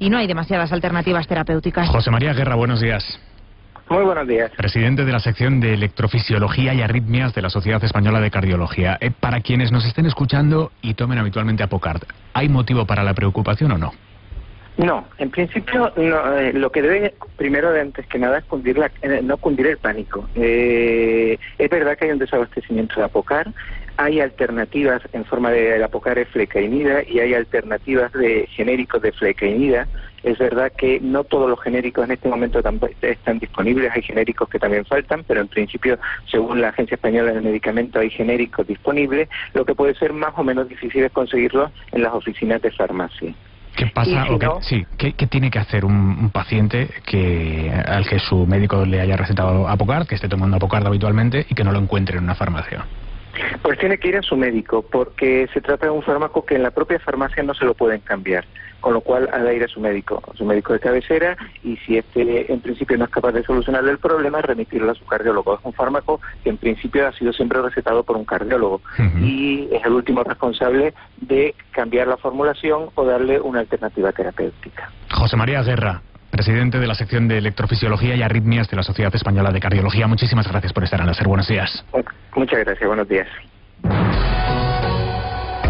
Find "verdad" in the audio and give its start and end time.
21.78-21.96, 30.38-30.72